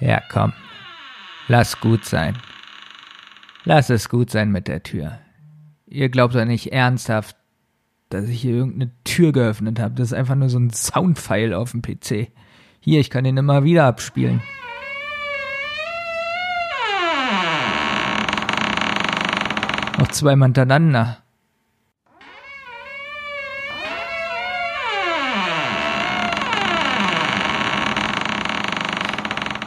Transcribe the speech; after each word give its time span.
Ja, 0.00 0.22
komm. 0.30 0.52
Lass 1.48 1.80
gut 1.80 2.04
sein. 2.04 2.38
Lass 3.64 3.90
es 3.90 4.08
gut 4.08 4.30
sein 4.30 4.50
mit 4.50 4.66
der 4.68 4.82
Tür. 4.82 5.18
Ihr 5.86 6.08
glaubt 6.08 6.34
doch 6.34 6.44
nicht 6.44 6.72
ernsthaft, 6.72 7.36
dass 8.08 8.28
ich 8.28 8.40
hier 8.40 8.54
irgendeine 8.54 8.92
Tür 9.04 9.32
geöffnet 9.32 9.78
habe. 9.78 9.94
Das 9.94 10.08
ist 10.08 10.14
einfach 10.14 10.34
nur 10.34 10.48
so 10.48 10.58
ein 10.58 10.70
Soundfile 10.70 11.56
auf 11.56 11.72
dem 11.72 11.82
PC. 11.82 12.32
Hier, 12.80 13.00
ich 13.00 13.10
kann 13.10 13.24
den 13.24 13.36
immer 13.36 13.62
wieder 13.64 13.84
abspielen. 13.84 14.40
Noch 19.98 20.08
zweimal 20.08 20.46
hintereinander. 20.46 21.18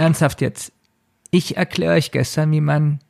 Ernsthaft 0.00 0.40
jetzt. 0.40 0.72
Ich 1.30 1.58
erkläre 1.58 1.92
euch 1.92 2.10
gestern, 2.10 2.50
wie 2.52 2.62
man 2.62 3.00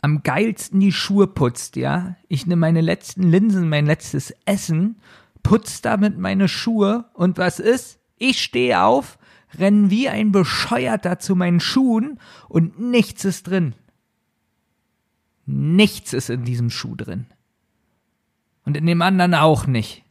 am 0.00 0.22
geilsten 0.22 0.80
die 0.80 0.92
Schuhe 0.92 1.26
putzt, 1.26 1.76
ja? 1.76 2.16
Ich 2.26 2.46
nehme 2.46 2.60
meine 2.60 2.80
letzten 2.80 3.22
Linsen, 3.24 3.68
mein 3.68 3.84
letztes 3.84 4.34
Essen, 4.46 4.96
putz 5.42 5.82
damit 5.82 6.16
meine 6.16 6.48
Schuhe 6.48 7.04
und 7.12 7.36
was 7.36 7.60
ist? 7.60 7.98
Ich 8.16 8.42
stehe 8.42 8.82
auf, 8.82 9.18
renne 9.58 9.90
wie 9.90 10.08
ein 10.08 10.32
Bescheuerter 10.32 11.18
zu 11.18 11.36
meinen 11.36 11.60
Schuhen 11.60 12.18
und 12.48 12.80
nichts 12.80 13.26
ist 13.26 13.48
drin. 13.48 13.74
Nichts 15.44 16.14
ist 16.14 16.30
in 16.30 16.44
diesem 16.44 16.70
Schuh 16.70 16.96
drin. 16.96 17.26
Und 18.64 18.78
in 18.78 18.86
dem 18.86 19.02
anderen 19.02 19.34
auch 19.34 19.66
nicht. 19.66 20.03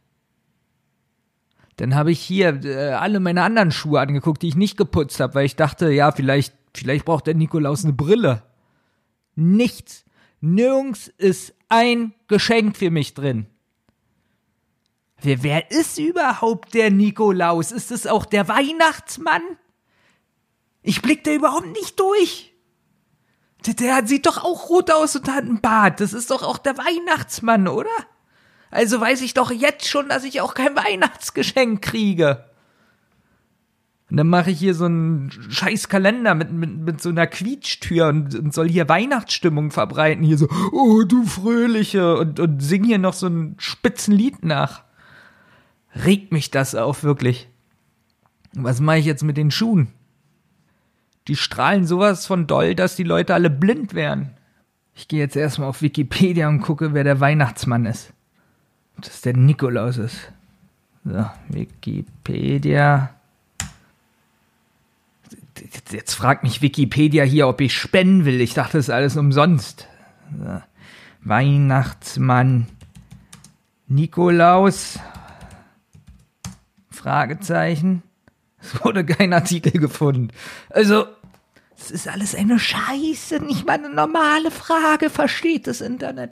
Dann 1.76 1.94
habe 1.94 2.12
ich 2.12 2.20
hier 2.20 2.64
äh, 2.64 2.92
alle 2.92 3.20
meine 3.20 3.42
anderen 3.42 3.72
Schuhe 3.72 4.00
angeguckt, 4.00 4.42
die 4.42 4.48
ich 4.48 4.56
nicht 4.56 4.76
geputzt 4.76 5.20
habe, 5.20 5.34
weil 5.34 5.46
ich 5.46 5.56
dachte, 5.56 5.90
ja, 5.90 6.12
vielleicht, 6.12 6.54
vielleicht 6.74 7.04
braucht 7.04 7.26
der 7.26 7.34
Nikolaus 7.34 7.84
eine 7.84 7.92
Brille. 7.92 8.42
Nichts. 9.34 10.04
Nirgends 10.40 11.08
ist 11.08 11.54
ein 11.68 12.14
Geschenk 12.28 12.76
für 12.76 12.90
mich 12.90 13.14
drin. 13.14 13.46
Wer, 15.20 15.42
wer 15.42 15.70
ist 15.70 15.98
überhaupt 15.98 16.74
der 16.74 16.90
Nikolaus? 16.90 17.72
Ist 17.72 17.90
es 17.90 18.06
auch 18.06 18.26
der 18.26 18.46
Weihnachtsmann? 18.46 19.42
Ich 20.82 21.00
blick 21.00 21.24
da 21.24 21.32
überhaupt 21.32 21.72
nicht 21.72 21.98
durch. 21.98 22.52
Der, 23.66 23.74
der 23.74 24.06
sieht 24.06 24.26
doch 24.26 24.44
auch 24.44 24.68
rot 24.68 24.90
aus 24.90 25.16
und 25.16 25.28
hat 25.28 25.44
einen 25.44 25.62
Bart. 25.62 26.00
Das 26.00 26.12
ist 26.12 26.30
doch 26.30 26.42
auch 26.42 26.58
der 26.58 26.76
Weihnachtsmann, 26.76 27.66
oder? 27.68 27.88
Also 28.74 29.00
weiß 29.00 29.22
ich 29.22 29.34
doch 29.34 29.52
jetzt 29.52 29.86
schon, 29.86 30.08
dass 30.08 30.24
ich 30.24 30.40
auch 30.40 30.54
kein 30.54 30.74
Weihnachtsgeschenk 30.76 31.80
kriege. 31.80 32.44
Und 34.10 34.16
dann 34.16 34.28
mache 34.28 34.50
ich 34.50 34.58
hier 34.58 34.74
so 34.74 34.86
einen 34.86 35.30
scheiß 35.30 35.88
Kalender 35.88 36.34
mit, 36.34 36.50
mit, 36.52 36.78
mit 36.78 37.00
so 37.00 37.08
einer 37.08 37.28
Quietschtür 37.28 38.08
und, 38.08 38.34
und 38.34 38.52
soll 38.52 38.68
hier 38.68 38.88
Weihnachtsstimmung 38.88 39.70
verbreiten. 39.70 40.24
Hier 40.24 40.38
so, 40.38 40.48
oh 40.72 41.04
du 41.04 41.24
Fröhliche 41.24 42.16
und, 42.16 42.40
und 42.40 42.60
sing 42.60 42.82
hier 42.82 42.98
noch 42.98 43.14
so 43.14 43.28
ein 43.28 43.54
spitzen 43.58 44.12
Lied 44.12 44.44
nach. 44.44 44.82
Regt 45.94 46.32
mich 46.32 46.50
das 46.50 46.74
auf, 46.74 47.04
wirklich. 47.04 47.48
Was 48.54 48.80
mache 48.80 48.98
ich 48.98 49.06
jetzt 49.06 49.22
mit 49.22 49.36
den 49.36 49.52
Schuhen? 49.52 49.88
Die 51.28 51.36
strahlen 51.36 51.86
sowas 51.86 52.26
von 52.26 52.48
doll, 52.48 52.74
dass 52.74 52.96
die 52.96 53.04
Leute 53.04 53.34
alle 53.34 53.50
blind 53.50 53.94
werden. 53.94 54.30
Ich 54.94 55.06
gehe 55.06 55.20
jetzt 55.20 55.36
erstmal 55.36 55.68
auf 55.68 55.80
Wikipedia 55.80 56.48
und 56.48 56.60
gucke, 56.60 56.92
wer 56.92 57.04
der 57.04 57.20
Weihnachtsmann 57.20 57.86
ist. 57.86 58.12
Dass 59.04 59.20
der 59.20 59.36
Nikolaus 59.36 59.98
ist. 59.98 60.32
So, 61.04 61.26
Wikipedia. 61.48 63.10
Jetzt 65.90 66.14
fragt 66.14 66.42
mich 66.42 66.62
Wikipedia 66.62 67.24
hier, 67.24 67.46
ob 67.46 67.60
ich 67.60 67.76
spenden 67.76 68.24
will. 68.24 68.40
Ich 68.40 68.54
dachte, 68.54 68.78
das 68.78 68.86
ist 68.86 68.90
alles 68.90 69.16
umsonst. 69.16 69.86
So. 70.38 70.62
Weihnachtsmann 71.20 72.66
Nikolaus. 73.86 74.98
Fragezeichen. 76.90 78.02
Es 78.60 78.82
wurde 78.82 79.04
kein 79.04 79.32
Artikel 79.34 79.72
gefunden. 79.72 80.28
Also, 80.70 81.06
es 81.76 81.90
ist 81.90 82.08
alles 82.08 82.34
eine 82.34 82.58
Scheiße. 82.58 83.40
Nicht 83.40 83.66
mal 83.66 83.74
eine 83.74 83.90
normale 83.90 84.50
Frage 84.50 85.10
versteht 85.10 85.66
das 85.66 85.82
Internet. 85.82 86.30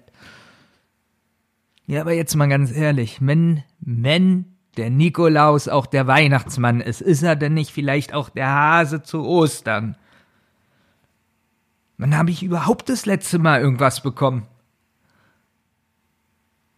Ja, 1.87 2.01
aber 2.01 2.13
jetzt 2.13 2.35
mal 2.37 2.49
ganz 2.49 2.73
ehrlich, 2.73 3.19
wenn, 3.21 3.65
wenn 3.81 4.47
der 4.77 4.91
Nikolaus 4.91 5.69
auch 5.69 5.87
der 5.87 6.07
Weihnachtsmann 6.07 6.81
ist, 6.81 7.01
ist 7.01 7.23
er 7.23 7.37
denn 7.37 7.55
nicht 7.55 7.73
vielleicht 7.73 8.15
auch 8.15 8.31
der 8.31 8.49
Hase 8.49 9.03
zu 9.03 9.25
Ostern? 9.25 9.97
Wann 11.99 12.17
habe 12.17 12.31
ich 12.31 12.43
überhaupt 12.43 12.89
das 12.89 13.07
letzte 13.07 13.39
Mal 13.39 13.61
irgendwas 13.61 14.03
bekommen? 14.03 14.47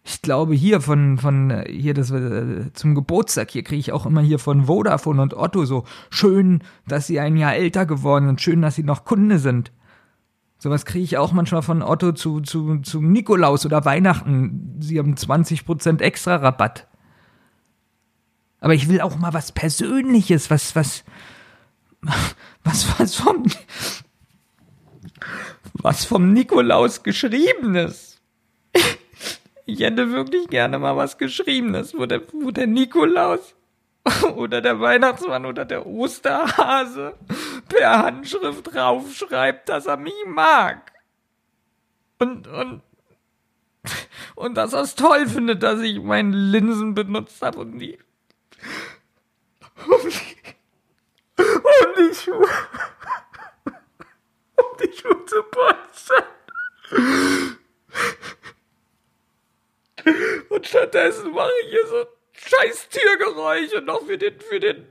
Ich 0.06 0.20
glaube 0.20 0.54
hier 0.54 0.82
von, 0.82 1.16
von 1.16 1.64
hier 1.66 1.94
das 1.94 2.10
äh, 2.10 2.70
zum 2.74 2.94
Geburtstag, 2.94 3.50
hier 3.50 3.62
kriege 3.62 3.80
ich 3.80 3.92
auch 3.92 4.04
immer 4.04 4.20
hier 4.20 4.38
von 4.38 4.64
Vodafone 4.64 5.22
und 5.22 5.32
Otto 5.32 5.64
so 5.64 5.84
schön, 6.10 6.62
dass 6.86 7.06
sie 7.06 7.20
ein 7.20 7.38
Jahr 7.38 7.54
älter 7.54 7.86
geworden 7.86 8.28
und 8.28 8.42
schön, 8.42 8.60
dass 8.60 8.74
sie 8.74 8.82
noch 8.82 9.06
Kunde 9.06 9.38
sind. 9.38 9.72
Sowas 10.64 10.86
kriege 10.86 11.04
ich 11.04 11.18
auch 11.18 11.32
manchmal 11.32 11.60
von 11.60 11.82
Otto 11.82 12.12
zu, 12.12 12.40
zu, 12.40 12.78
zu 12.78 13.02
Nikolaus 13.02 13.66
oder 13.66 13.84
Weihnachten. 13.84 14.78
Sie 14.80 14.98
haben 14.98 15.14
20% 15.14 16.00
extra 16.00 16.36
Rabatt. 16.36 16.88
Aber 18.60 18.72
ich 18.72 18.88
will 18.88 19.02
auch 19.02 19.14
mal 19.18 19.34
was 19.34 19.52
Persönliches, 19.52 20.48
was, 20.48 20.74
was, 20.74 21.04
was, 22.64 22.98
was 22.98 23.14
vom, 23.14 23.44
was 25.74 26.06
vom 26.06 26.32
Nikolaus 26.32 27.02
geschriebenes. 27.02 28.22
Ich 29.66 29.80
hätte 29.80 30.12
wirklich 30.12 30.48
gerne 30.48 30.78
mal 30.78 30.96
was 30.96 31.18
Geschriebenes, 31.18 31.92
wo 31.94 32.06
der, 32.06 32.22
wo 32.32 32.50
der 32.50 32.68
Nikolaus 32.68 33.54
oder 34.36 34.60
der 34.60 34.80
Weihnachtsmann 34.80 35.46
oder 35.46 35.64
der 35.64 35.86
Osterhase 35.86 37.14
per 37.68 38.02
Handschrift 38.02 38.74
draufschreibt, 38.74 39.68
dass 39.68 39.86
er 39.86 39.96
mich 39.96 40.12
mag. 40.26 40.92
Und, 42.18 42.46
und, 42.46 42.82
und 44.34 44.54
dass 44.54 44.72
er 44.72 44.82
es 44.82 44.94
toll 44.94 45.26
findet, 45.26 45.62
dass 45.62 45.80
ich 45.80 46.00
meine 46.02 46.36
Linsen 46.36 46.94
benutzt 46.94 47.40
habe 47.42 47.60
und 47.60 47.78
die, 47.78 47.98
um 49.86 50.00
die, 50.08 51.42
um 51.42 51.94
die 51.98 52.14
Schuhe, 52.14 52.48
um 54.56 54.76
die 54.80 54.92
Schuhe 54.96 55.24
zu 55.24 55.42
putzen. 55.44 56.24
Und 60.50 60.66
stattdessen 60.66 61.32
mache 61.32 61.50
ich 61.64 61.70
hier 61.70 61.86
so 61.86 62.06
scheiß 62.34 62.88
Türgeräusche 62.88 63.80
noch 63.80 64.04
für 64.04 64.18
den, 64.18 64.40
für 64.40 64.60
den, 64.60 64.86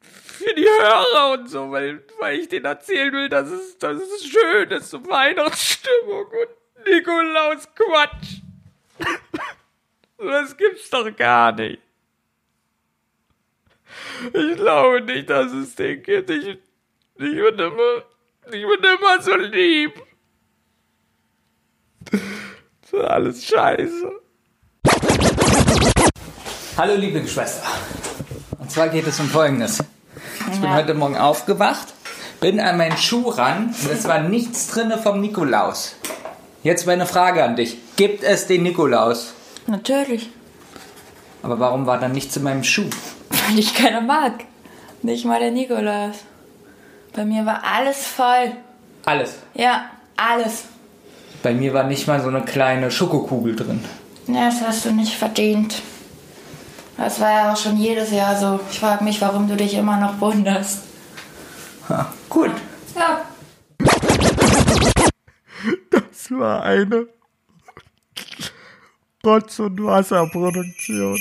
für 0.00 0.54
die 0.54 0.64
Hörer 0.64 1.32
und 1.32 1.48
so, 1.48 1.70
weil, 1.70 2.04
weil 2.18 2.40
ich 2.40 2.48
denen 2.48 2.66
erzählen 2.66 3.12
will, 3.12 3.28
dass 3.28 3.50
es, 3.50 3.78
dass 3.78 3.96
es 4.00 4.26
schön 4.26 4.70
ist, 4.70 4.90
so 4.90 5.04
Weihnachtsstimmung 5.06 6.26
und 6.26 6.86
Nikolaus 6.86 7.68
Quatsch. 7.74 8.40
Das 10.18 10.56
gibt's 10.56 10.88
doch 10.90 11.14
gar 11.14 11.52
nicht. 11.52 11.80
Ich 14.32 14.56
glaube 14.56 15.02
nicht, 15.02 15.28
dass 15.28 15.52
es 15.52 15.74
den 15.74 16.02
gibt. 16.02 16.30
Ich, 16.30 16.46
ich 16.48 16.58
bin 17.16 17.58
immer, 17.58 18.04
ich 18.46 18.66
bin 18.66 18.84
immer 18.98 19.22
so 19.22 19.36
lieb. 19.36 19.92
Das 22.10 22.92
ist 22.92 22.94
alles 22.94 23.44
scheiße. 23.46 24.25
Hallo 26.78 26.94
liebe 26.94 27.22
Geschwister. 27.22 27.62
Und 28.58 28.70
zwar 28.70 28.90
geht 28.90 29.06
es 29.06 29.18
um 29.18 29.30
Folgendes. 29.30 29.82
Ich 30.52 30.60
bin 30.60 30.74
heute 30.74 30.92
Morgen 30.92 31.16
aufgewacht, 31.16 31.94
bin 32.38 32.60
an 32.60 32.76
meinen 32.76 32.98
Schuh 32.98 33.30
ran 33.30 33.74
und 33.82 33.90
es 33.90 34.06
war 34.06 34.20
nichts 34.20 34.68
drinne 34.68 34.98
vom 34.98 35.22
Nikolaus. 35.22 35.96
Jetzt 36.62 36.86
meine 36.86 37.06
Frage 37.06 37.42
an 37.44 37.56
dich. 37.56 37.78
Gibt 37.96 38.22
es 38.22 38.46
den 38.46 38.62
Nikolaus? 38.62 39.32
Natürlich. 39.66 40.28
Aber 41.42 41.58
warum 41.58 41.86
war 41.86 41.98
dann 41.98 42.12
nichts 42.12 42.36
in 42.36 42.42
meinem 42.42 42.62
Schuh? 42.62 42.90
Weil 43.30 43.58
ich 43.58 43.74
keiner 43.74 44.02
mag. 44.02 44.44
Nicht 45.00 45.24
mal 45.24 45.40
der 45.40 45.52
Nikolaus. 45.52 46.16
Bei 47.14 47.24
mir 47.24 47.46
war 47.46 47.62
alles 47.64 48.06
voll. 48.06 48.52
Alles. 49.06 49.36
Ja, 49.54 49.86
alles. 50.18 50.64
Bei 51.42 51.54
mir 51.54 51.72
war 51.72 51.84
nicht 51.84 52.06
mal 52.06 52.20
so 52.20 52.28
eine 52.28 52.42
kleine 52.42 52.90
Schokokugel 52.90 53.56
drin. 53.56 53.82
Ja, 54.26 54.50
das 54.50 54.60
hast 54.60 54.84
du 54.84 54.92
nicht 54.92 55.14
verdient. 55.14 55.80
Das 56.96 57.20
war 57.20 57.30
ja 57.30 57.52
auch 57.52 57.56
schon 57.56 57.76
jedes 57.76 58.10
Jahr 58.10 58.38
so. 58.38 58.58
Ich 58.70 58.80
frage 58.80 59.04
mich, 59.04 59.20
warum 59.20 59.48
du 59.48 59.56
dich 59.56 59.74
immer 59.74 59.98
noch 59.98 60.20
wunderst. 60.20 60.82
Ha, 61.88 62.12
gut. 62.28 62.50
Ja. 62.94 63.20
Das 65.90 66.30
war 66.30 66.62
eine 66.62 67.06
Rotz- 69.24 69.58
und 69.58 69.84
Wasserproduktion. 69.84 71.18